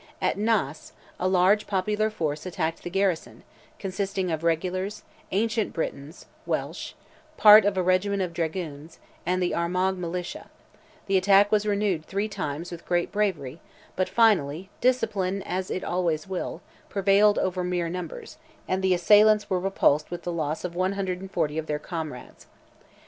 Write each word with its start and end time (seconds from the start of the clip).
At 0.19 0.35
Naas, 0.35 0.93
a 1.19 1.27
large 1.27 1.67
popular 1.67 2.09
force 2.09 2.47
attacked 2.47 2.81
the 2.81 2.89
garrison, 2.89 3.43
consisting 3.77 4.31
of 4.31 4.43
regulars, 4.43 5.03
Ancient 5.31 5.73
Britons 5.73 6.25
(Welsh), 6.47 6.93
part 7.37 7.65
of 7.65 7.77
a 7.77 7.83
regiment 7.83 8.23
of 8.23 8.33
dragoons, 8.33 8.97
and 9.27 9.43
the 9.43 9.53
Armagh 9.53 9.99
Militia; 9.99 10.49
the 11.05 11.17
attack 11.17 11.51
was 11.51 11.67
renewed 11.67 12.03
three 12.03 12.27
times 12.27 12.71
with 12.71 12.83
great 12.87 13.11
bravery, 13.11 13.61
but 13.95 14.09
finally, 14.09 14.71
discipline, 14.81 15.43
as 15.43 15.69
it 15.69 15.83
always 15.83 16.27
will, 16.27 16.63
prevailed 16.89 17.37
over 17.37 17.63
mere 17.63 17.87
numbers, 17.87 18.37
and 18.67 18.81
the 18.81 18.95
assailants 18.95 19.51
were 19.51 19.59
repulsed 19.59 20.09
with 20.09 20.23
the 20.23 20.31
loss 20.33 20.63
of 20.63 20.73
140 20.73 21.59
of 21.59 21.67
their 21.67 21.77
comrades. 21.77 22.47